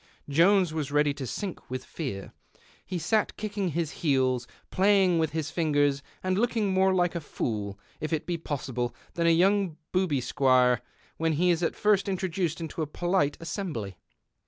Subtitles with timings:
[0.27, 2.33] Jones was ready to sink with fear.
[2.83, 7.21] He sat kick ing his heels, playing with his fingers, and looking more like a
[7.21, 10.81] fool, if it be possible, than a young booby squire
[11.17, 13.95] when he is at Mrst introduced into a polite assembly.